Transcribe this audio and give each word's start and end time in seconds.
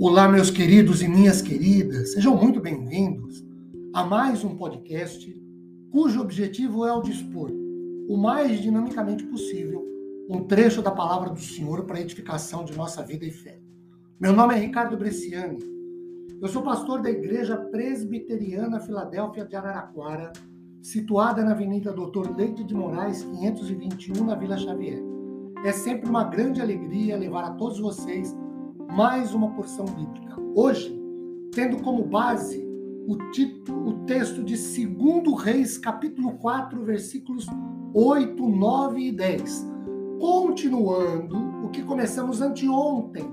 Olá, 0.00 0.28
meus 0.28 0.48
queridos 0.48 1.02
e 1.02 1.08
minhas 1.08 1.42
queridas, 1.42 2.12
sejam 2.12 2.36
muito 2.36 2.60
bem-vindos 2.60 3.44
a 3.92 4.04
mais 4.04 4.44
um 4.44 4.56
podcast 4.56 5.36
cujo 5.90 6.20
objetivo 6.20 6.86
é 6.86 6.92
o 6.92 7.02
dispor 7.02 7.50
o 8.08 8.16
mais 8.16 8.62
dinamicamente 8.62 9.24
possível 9.24 9.84
um 10.30 10.44
trecho 10.44 10.80
da 10.80 10.92
palavra 10.92 11.30
do 11.30 11.40
Senhor 11.40 11.84
para 11.84 11.98
a 11.98 12.00
edificação 12.00 12.64
de 12.64 12.76
nossa 12.76 13.02
vida 13.02 13.24
e 13.24 13.32
fé. 13.32 13.58
Meu 14.20 14.32
nome 14.32 14.54
é 14.54 14.58
Ricardo 14.58 14.96
Bresciani, 14.96 15.58
eu 16.40 16.46
sou 16.46 16.62
pastor 16.62 17.02
da 17.02 17.10
Igreja 17.10 17.56
Presbiteriana 17.56 18.78
Filadélfia 18.78 19.44
de 19.44 19.56
Araraquara, 19.56 20.32
situada 20.80 21.42
na 21.42 21.50
Avenida 21.50 21.92
Doutor 21.92 22.36
Leite 22.36 22.62
de 22.62 22.72
Moraes, 22.72 23.24
521, 23.24 24.24
na 24.24 24.36
Vila 24.36 24.56
Xavier. 24.56 25.02
É 25.64 25.72
sempre 25.72 26.08
uma 26.08 26.22
grande 26.22 26.60
alegria 26.60 27.16
levar 27.16 27.42
a 27.42 27.50
todos 27.54 27.80
vocês 27.80 28.32
mais 28.88 29.34
uma 29.34 29.50
porção 29.50 29.84
bíblica. 29.84 30.34
Hoje, 30.54 30.98
tendo 31.52 31.82
como 31.82 32.04
base 32.04 32.66
o, 33.06 33.16
título, 33.30 33.90
o 33.90 34.04
texto 34.06 34.42
de 34.42 34.56
2 34.56 35.42
Reis, 35.42 35.78
capítulo 35.78 36.32
4, 36.38 36.82
versículos 36.82 37.46
8, 37.94 38.48
9 38.48 39.00
e 39.00 39.12
10. 39.12 39.66
Continuando 40.18 41.36
o 41.64 41.68
que 41.68 41.82
começamos 41.82 42.40
anteontem, 42.40 43.30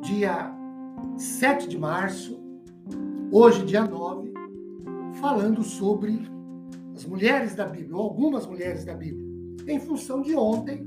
dia 0.00 0.54
7 1.16 1.68
de 1.68 1.76
março, 1.76 2.40
hoje, 3.30 3.64
dia 3.64 3.84
9, 3.84 4.32
falando 5.14 5.62
sobre 5.62 6.22
as 6.94 7.04
mulheres 7.04 7.54
da 7.54 7.66
Bíblia, 7.66 7.96
ou 7.96 8.02
algumas 8.02 8.46
mulheres 8.46 8.84
da 8.84 8.94
Bíblia, 8.94 9.26
em 9.66 9.78
função 9.80 10.22
de 10.22 10.34
ontem, 10.34 10.86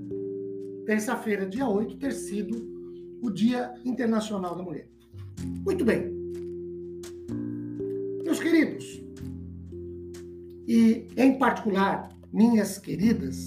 terça-feira, 0.85 1.45
dia 1.45 1.67
8, 1.67 1.97
ter 1.97 2.13
sido 2.13 2.80
o 3.21 3.29
Dia 3.29 3.73
Internacional 3.85 4.55
da 4.55 4.63
Mulher. 4.63 4.89
Muito 5.63 5.85
bem. 5.85 6.11
Meus 8.23 8.39
queridos, 8.39 9.01
e 10.67 11.07
em 11.15 11.37
particular, 11.37 12.09
minhas 12.31 12.77
queridas, 12.77 13.45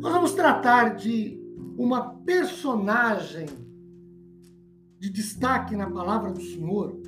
nós 0.00 0.12
vamos 0.12 0.32
tratar 0.34 0.96
de 0.96 1.40
uma 1.76 2.14
personagem 2.20 3.46
de 4.98 5.10
destaque 5.10 5.74
na 5.74 5.90
palavra 5.90 6.32
do 6.32 6.40
Senhor. 6.40 7.00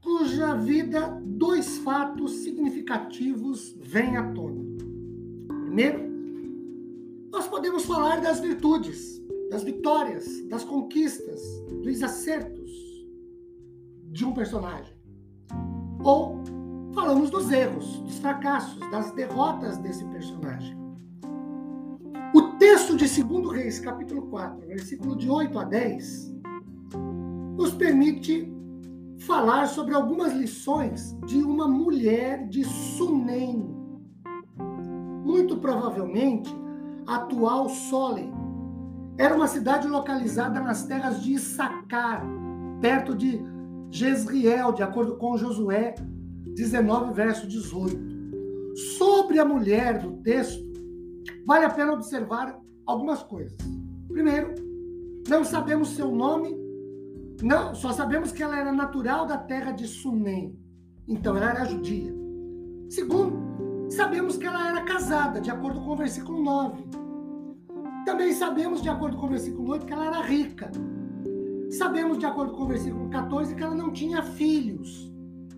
Cuja 0.00 0.54
vida 0.56 1.20
dois 1.24 1.78
fatos 1.78 2.32
significativos 2.42 3.76
vêm 3.80 4.16
à 4.16 4.32
tona. 4.32 4.73
Primeiro, 5.74 6.08
nós 7.32 7.48
podemos 7.48 7.84
falar 7.84 8.20
das 8.20 8.38
virtudes, 8.38 9.20
das 9.50 9.64
vitórias, 9.64 10.24
das 10.48 10.62
conquistas, 10.62 11.42
dos 11.82 12.00
acertos 12.00 12.70
de 14.12 14.24
um 14.24 14.32
personagem. 14.32 14.96
Ou 16.04 16.40
falamos 16.94 17.28
dos 17.28 17.50
erros, 17.50 17.98
dos 18.02 18.18
fracassos, 18.20 18.78
das 18.92 19.10
derrotas 19.16 19.76
desse 19.78 20.04
personagem. 20.04 20.78
O 22.32 22.56
texto 22.56 22.96
de 22.96 23.24
2 23.24 23.52
Reis, 23.52 23.80
capítulo 23.80 24.28
4, 24.28 24.68
versículo 24.68 25.16
de 25.16 25.28
8 25.28 25.58
a 25.58 25.64
10, 25.64 26.34
nos 27.56 27.74
permite 27.74 28.48
falar 29.18 29.66
sobre 29.66 29.92
algumas 29.92 30.34
lições 30.34 31.18
de 31.26 31.42
uma 31.42 31.66
mulher 31.66 32.46
de 32.46 32.62
Sunem, 32.62 33.73
provavelmente 35.64 36.54
atual 37.06 37.70
Sole. 37.70 38.30
Era 39.16 39.34
uma 39.34 39.46
cidade 39.46 39.88
localizada 39.88 40.60
nas 40.60 40.84
terras 40.84 41.22
de 41.22 41.32
Issacar, 41.32 42.22
perto 42.82 43.14
de 43.14 43.40
Jezreel, 43.90 44.72
de 44.72 44.82
acordo 44.82 45.16
com 45.16 45.38
Josué 45.38 45.94
19, 46.54 47.14
verso 47.14 47.48
18. 47.48 47.96
Sobre 48.98 49.38
a 49.38 49.44
mulher 49.44 50.00
do 50.00 50.18
texto, 50.18 50.62
vale 51.46 51.64
a 51.64 51.70
pena 51.70 51.94
observar 51.94 52.60
algumas 52.84 53.22
coisas. 53.22 53.56
Primeiro, 54.08 54.54
não 55.26 55.44
sabemos 55.44 55.96
seu 55.96 56.14
nome, 56.14 56.54
não, 57.42 57.74
só 57.74 57.90
sabemos 57.90 58.32
que 58.32 58.42
ela 58.42 58.58
era 58.58 58.70
natural 58.70 59.24
da 59.26 59.38
terra 59.38 59.72
de 59.72 59.86
Sunem. 59.86 60.58
Então, 61.08 61.34
ela 61.34 61.52
era 61.52 61.64
judia. 61.64 62.14
Segundo, 62.90 63.54
Sabemos 63.88 64.36
que 64.36 64.46
ela 64.46 64.68
era 64.68 64.82
casada, 64.82 65.40
de 65.40 65.50
acordo 65.50 65.80
com 65.80 65.92
o 65.92 65.96
versículo 65.96 66.42
9. 66.42 66.84
Também 68.04 68.32
sabemos, 68.32 68.82
de 68.82 68.88
acordo 68.88 69.16
com 69.16 69.26
o 69.26 69.28
versículo 69.30 69.70
8, 69.72 69.86
que 69.86 69.92
ela 69.92 70.06
era 70.06 70.20
rica. 70.22 70.70
Sabemos, 71.70 72.18
de 72.18 72.26
acordo 72.26 72.52
com 72.52 72.64
o 72.64 72.68
versículo 72.68 73.08
14, 73.10 73.54
que 73.54 73.62
ela 73.62 73.74
não 73.74 73.92
tinha 73.92 74.22
filhos. 74.22 75.12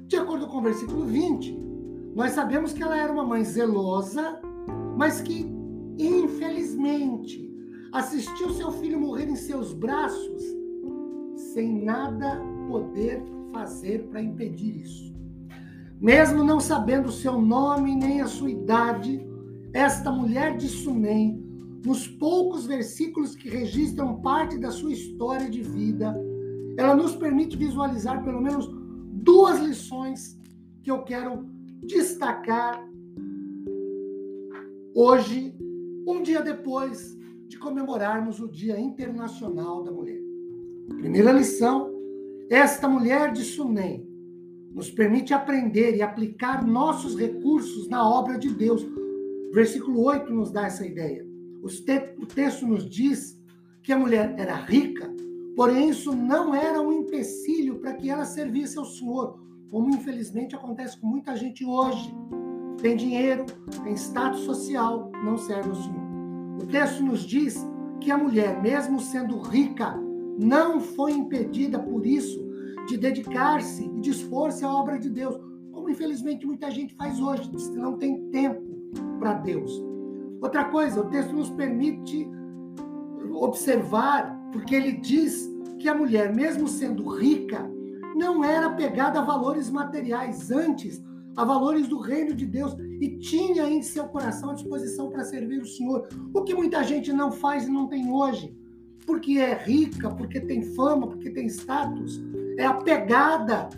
De 0.06 0.16
acordo 0.16 0.46
com 0.46 0.58
o 0.58 0.62
versículo 0.62 1.04
20, 1.04 1.58
nós 2.14 2.32
sabemos 2.32 2.72
que 2.72 2.82
ela 2.82 2.96
era 2.96 3.12
uma 3.12 3.24
mãe 3.24 3.44
zelosa, 3.44 4.40
mas 4.96 5.20
que, 5.20 5.46
infelizmente, 5.98 7.50
assistiu 7.92 8.50
seu 8.50 8.70
filho 8.72 9.00
morrer 9.00 9.28
em 9.28 9.36
seus 9.36 9.72
braços 9.72 10.42
sem 11.36 11.84
nada 11.84 12.40
poder 12.68 13.22
fazer 13.50 14.06
para 14.08 14.20
impedir 14.20 14.82
isso. 14.82 15.15
Mesmo 16.00 16.44
não 16.44 16.60
sabendo 16.60 17.08
o 17.08 17.12
seu 17.12 17.40
nome 17.40 17.96
nem 17.96 18.20
a 18.20 18.26
sua 18.26 18.50
idade, 18.50 19.26
esta 19.72 20.10
mulher 20.10 20.56
de 20.56 20.68
Sunem, 20.68 21.42
nos 21.84 22.06
poucos 22.06 22.66
versículos 22.66 23.34
que 23.34 23.48
registram 23.48 24.20
parte 24.20 24.58
da 24.58 24.70
sua 24.70 24.92
história 24.92 25.48
de 25.48 25.62
vida, 25.62 26.14
ela 26.76 26.94
nos 26.94 27.16
permite 27.16 27.56
visualizar 27.56 28.22
pelo 28.22 28.40
menos 28.40 28.68
duas 29.12 29.60
lições 29.60 30.38
que 30.82 30.90
eu 30.90 31.02
quero 31.02 31.46
destacar 31.82 32.86
hoje, 34.94 35.54
um 36.06 36.22
dia 36.22 36.42
depois 36.42 37.16
de 37.48 37.58
comemorarmos 37.58 38.40
o 38.40 38.48
Dia 38.48 38.78
Internacional 38.78 39.82
da 39.82 39.92
Mulher. 39.92 40.20
Primeira 40.98 41.32
lição: 41.32 41.90
esta 42.50 42.88
mulher 42.88 43.32
de 43.32 43.42
Sunem 43.42 44.05
nos 44.76 44.90
permite 44.90 45.32
aprender 45.32 45.96
e 45.96 46.02
aplicar 46.02 46.62
nossos 46.62 47.16
recursos 47.16 47.88
na 47.88 48.06
obra 48.06 48.38
de 48.38 48.50
Deus. 48.52 48.86
Versículo 49.50 50.02
8 50.02 50.30
nos 50.34 50.52
dá 50.52 50.66
essa 50.66 50.86
ideia. 50.86 51.26
O 51.62 52.26
texto 52.26 52.66
nos 52.66 52.88
diz 52.88 53.40
que 53.82 53.90
a 53.90 53.98
mulher 53.98 54.34
era 54.36 54.54
rica, 54.54 55.10
porém 55.56 55.88
isso 55.88 56.14
não 56.14 56.54
era 56.54 56.78
um 56.78 56.92
empecilho 56.92 57.76
para 57.76 57.94
que 57.94 58.10
ela 58.10 58.26
servisse 58.26 58.78
ao 58.78 58.84
Senhor, 58.84 59.40
como 59.70 59.88
infelizmente 59.88 60.54
acontece 60.54 61.00
com 61.00 61.06
muita 61.06 61.34
gente 61.34 61.64
hoje. 61.64 62.14
Tem 62.82 62.98
dinheiro, 62.98 63.46
tem 63.82 63.94
status 63.94 64.40
social, 64.40 65.10
não 65.24 65.38
serve 65.38 65.70
ao 65.70 65.74
Senhor. 65.74 66.06
O 66.60 66.66
texto 66.66 67.02
nos 67.02 67.24
diz 67.24 67.56
que 67.98 68.10
a 68.10 68.18
mulher, 68.18 68.60
mesmo 68.60 69.00
sendo 69.00 69.40
rica, 69.40 69.98
não 70.38 70.80
foi 70.80 71.12
impedida 71.12 71.78
por 71.78 72.04
isso 72.04 72.45
de 72.86 72.96
dedicar-se 72.96 73.84
e 73.84 74.00
dispor-se 74.00 74.64
à 74.64 74.72
obra 74.72 74.98
de 74.98 75.10
Deus, 75.10 75.38
como 75.72 75.90
infelizmente 75.90 76.46
muita 76.46 76.70
gente 76.70 76.94
faz 76.94 77.20
hoje, 77.20 77.50
diz 77.50 77.68
que 77.68 77.76
não 77.76 77.96
tem 77.96 78.30
tempo 78.30 78.62
para 79.18 79.34
Deus. 79.34 79.70
Outra 80.40 80.64
coisa, 80.64 81.00
o 81.00 81.08
texto 81.08 81.32
nos 81.32 81.50
permite 81.50 82.28
observar, 83.32 84.34
porque 84.52 84.74
ele 84.74 84.92
diz 84.92 85.50
que 85.78 85.88
a 85.88 85.94
mulher, 85.94 86.34
mesmo 86.34 86.68
sendo 86.68 87.08
rica, 87.08 87.70
não 88.16 88.42
era 88.42 88.70
pegada 88.70 89.18
a 89.18 89.24
valores 89.24 89.70
materiais, 89.70 90.50
antes 90.50 91.02
a 91.36 91.44
valores 91.44 91.86
do 91.86 91.98
reino 91.98 92.34
de 92.34 92.46
Deus 92.46 92.74
e 93.00 93.18
tinha 93.18 93.68
em 93.68 93.82
seu 93.82 94.04
coração 94.04 94.50
a 94.50 94.54
disposição 94.54 95.10
para 95.10 95.22
servir 95.22 95.60
o 95.60 95.66
Senhor, 95.66 96.08
o 96.32 96.42
que 96.42 96.54
muita 96.54 96.82
gente 96.82 97.12
não 97.12 97.30
faz 97.30 97.66
e 97.66 97.70
não 97.70 97.86
tem 97.86 98.10
hoje, 98.10 98.56
porque 99.04 99.32
é 99.32 99.54
rica, 99.54 100.10
porque 100.10 100.40
tem 100.40 100.62
fama, 100.74 101.06
porque 101.06 101.30
tem 101.30 101.46
status, 101.46 102.22
é 102.56 102.64
apegada 102.64 103.68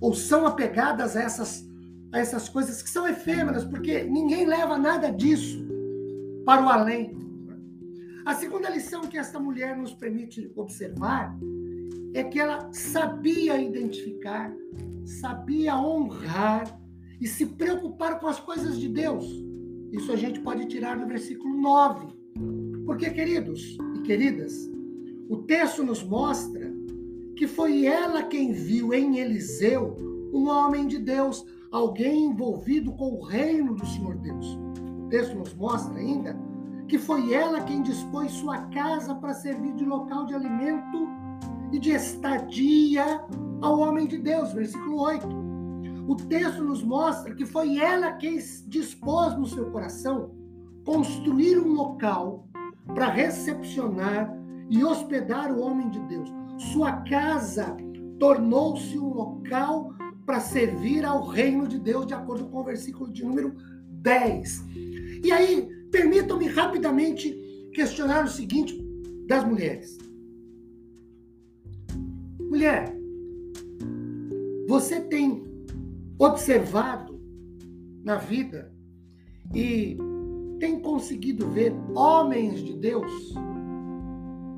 ou 0.00 0.14
são 0.14 0.46
apegadas 0.46 1.16
a 1.16 1.22
essas, 1.22 1.66
a 2.12 2.18
essas 2.18 2.48
coisas 2.48 2.82
que 2.82 2.90
são 2.90 3.08
efêmeras, 3.08 3.64
porque 3.64 4.04
ninguém 4.04 4.46
leva 4.46 4.76
nada 4.76 5.10
disso 5.10 5.64
para 6.44 6.64
o 6.64 6.68
além. 6.68 7.16
A 8.24 8.34
segunda 8.34 8.70
lição 8.70 9.02
que 9.02 9.18
esta 9.18 9.38
mulher 9.38 9.76
nos 9.76 9.92
permite 9.92 10.50
observar 10.56 11.36
é 12.14 12.24
que 12.24 12.38
ela 12.38 12.70
sabia 12.72 13.60
identificar, 13.60 14.52
sabia 15.04 15.76
honrar 15.76 16.80
e 17.20 17.26
se 17.26 17.46
preocupar 17.46 18.18
com 18.20 18.26
as 18.26 18.40
coisas 18.40 18.78
de 18.78 18.88
Deus. 18.88 19.26
Isso 19.92 20.12
a 20.12 20.16
gente 20.16 20.40
pode 20.40 20.66
tirar 20.66 20.98
do 20.98 21.06
versículo 21.06 21.56
9. 21.56 22.06
Porque, 22.86 23.10
queridos 23.10 23.78
e 23.96 24.00
queridas, 24.00 24.70
o 25.28 25.38
texto 25.38 25.82
nos 25.82 26.02
mostra 26.02 26.73
que 27.36 27.46
foi 27.46 27.86
ela 27.86 28.22
quem 28.22 28.52
viu 28.52 28.92
em 28.94 29.18
Eliseu 29.18 29.96
um 30.32 30.48
homem 30.48 30.86
de 30.86 30.98
Deus, 30.98 31.46
alguém 31.70 32.26
envolvido 32.26 32.92
com 32.92 33.14
o 33.14 33.22
reino 33.22 33.74
do 33.74 33.86
Senhor 33.86 34.16
Deus. 34.16 34.58
O 34.98 35.08
texto 35.08 35.36
nos 35.36 35.54
mostra 35.54 35.98
ainda 35.98 36.36
que 36.88 36.98
foi 36.98 37.32
ela 37.32 37.62
quem 37.62 37.82
dispôs 37.82 38.32
sua 38.32 38.58
casa 38.66 39.14
para 39.14 39.32
servir 39.32 39.74
de 39.74 39.84
local 39.84 40.26
de 40.26 40.34
alimento 40.34 41.08
e 41.72 41.78
de 41.78 41.90
estadia 41.92 43.24
ao 43.60 43.78
homem 43.78 44.06
de 44.06 44.18
Deus. 44.18 44.52
Versículo 44.52 45.00
8. 45.00 45.26
O 46.06 46.14
texto 46.16 46.62
nos 46.62 46.82
mostra 46.82 47.34
que 47.34 47.46
foi 47.46 47.78
ela 47.78 48.12
quem 48.12 48.38
dispôs 48.66 49.36
no 49.36 49.46
seu 49.46 49.70
coração 49.70 50.32
construir 50.84 51.58
um 51.58 51.72
local 51.72 52.46
para 52.94 53.08
recepcionar 53.08 54.30
e 54.70 54.84
hospedar 54.84 55.52
o 55.52 55.60
homem 55.60 55.90
de 55.90 56.00
Deus. 56.00 56.28
Sua 56.72 56.92
casa 57.02 57.76
tornou-se 58.18 58.98
um 58.98 59.12
local 59.12 59.92
para 60.24 60.40
servir 60.40 61.04
ao 61.04 61.26
reino 61.26 61.66
de 61.66 61.78
Deus, 61.78 62.06
de 62.06 62.14
acordo 62.14 62.46
com 62.46 62.60
o 62.60 62.64
versículo 62.64 63.12
de 63.12 63.24
número 63.24 63.54
10. 63.90 64.64
E 65.22 65.32
aí, 65.32 65.68
permitam-me 65.90 66.46
rapidamente 66.46 67.70
questionar 67.72 68.24
o 68.24 68.28
seguinte 68.28 68.78
das 69.26 69.44
mulheres. 69.44 69.98
Mulher, 72.40 72.96
você 74.68 75.00
tem 75.00 75.42
observado 76.18 77.20
na 78.02 78.16
vida 78.16 78.72
e 79.54 79.96
tem 80.60 80.78
conseguido 80.80 81.50
ver 81.50 81.74
homens 81.94 82.62
de 82.62 82.74
Deus, 82.74 83.34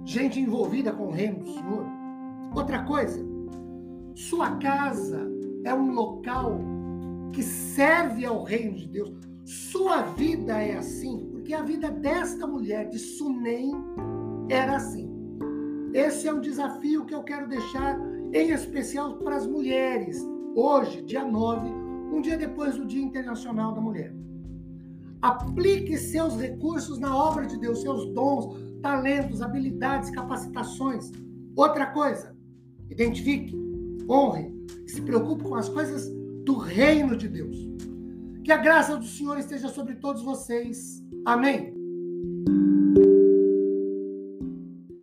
gente 0.06 0.40
envolvida 0.40 0.92
com 0.92 1.08
o 1.08 1.10
reino 1.10 1.40
do 1.40 1.52
Senhor? 1.52 1.84
Outra 2.54 2.84
coisa, 2.84 3.20
sua 4.14 4.56
casa 4.56 5.28
é 5.64 5.74
um 5.74 5.92
local 5.92 6.60
que 7.32 7.42
serve 7.42 8.24
ao 8.24 8.44
reino 8.44 8.76
de 8.76 8.86
Deus. 8.86 9.12
Sua 9.44 10.02
vida 10.02 10.62
é 10.62 10.76
assim, 10.76 11.28
porque 11.32 11.52
a 11.52 11.62
vida 11.62 11.90
desta 11.90 12.46
mulher 12.46 12.88
de 12.88 12.98
Sunem 12.98 13.72
era 14.48 14.76
assim. 14.76 15.10
Esse 15.92 16.28
é 16.28 16.32
um 16.32 16.40
desafio 16.40 17.04
que 17.04 17.14
eu 17.14 17.24
quero 17.24 17.48
deixar 17.48 17.98
em 18.32 18.50
especial 18.50 19.16
para 19.18 19.36
as 19.36 19.46
mulheres. 19.46 20.24
Hoje, 20.54 21.02
dia 21.02 21.24
9, 21.24 21.68
um 22.12 22.20
dia 22.20 22.36
depois 22.36 22.76
do 22.76 22.86
Dia 22.86 23.02
Internacional 23.02 23.74
da 23.74 23.80
Mulher. 23.80 24.14
Aplique 25.20 25.98
seus 25.98 26.36
recursos 26.36 26.98
na 26.98 27.14
obra 27.16 27.46
de 27.46 27.58
Deus, 27.58 27.80
seus 27.80 28.06
dons, 28.12 28.65
talentos, 28.86 29.42
habilidades, 29.42 30.10
capacitações. 30.10 31.10
Outra 31.56 31.86
coisa, 31.86 32.36
identifique, 32.88 33.52
honre, 34.08 34.54
se 34.86 35.02
preocupe 35.02 35.42
com 35.42 35.56
as 35.56 35.68
coisas 35.68 36.08
do 36.44 36.56
reino 36.56 37.16
de 37.16 37.26
Deus. 37.26 37.56
Que 38.44 38.52
a 38.52 38.56
graça 38.56 38.96
do 38.96 39.04
Senhor 39.04 39.38
esteja 39.38 39.68
sobre 39.68 39.96
todos 39.96 40.22
vocês. 40.22 41.02
Amém. 41.24 41.74